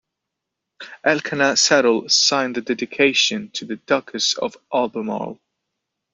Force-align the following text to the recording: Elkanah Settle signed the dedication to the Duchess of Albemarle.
Elkanah 1.05 1.55
Settle 1.55 2.09
signed 2.09 2.55
the 2.55 2.61
dedication 2.61 3.51
to 3.51 3.65
the 3.65 3.75
Duchess 3.75 4.33
of 4.33 4.57
Albemarle. 4.73 5.39